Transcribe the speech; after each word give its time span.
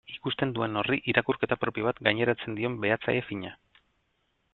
Ikusten 0.11 0.51
duen 0.59 0.77
horri 0.81 0.95
irakurketa 1.13 1.57
propio 1.65 1.85
bat 1.87 2.01
gaineratzen 2.07 2.57
dion 2.61 2.79
behatzaile 2.87 3.23
fina. 3.27 3.53